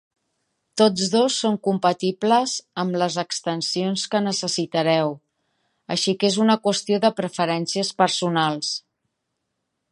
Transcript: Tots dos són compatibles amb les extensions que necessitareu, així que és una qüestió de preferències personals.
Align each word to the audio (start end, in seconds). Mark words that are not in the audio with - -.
Tots 0.81 1.09
dos 1.15 1.35
són 1.41 1.57
compatibles 1.67 2.55
amb 2.83 2.97
les 3.03 3.17
extensions 3.23 4.07
que 4.15 4.23
necessitareu, 4.29 5.15
així 5.97 6.19
que 6.23 6.31
és 6.33 6.41
una 6.47 6.59
qüestió 6.67 7.03
de 7.07 7.15
preferències 7.23 7.97
personals. 8.03 8.77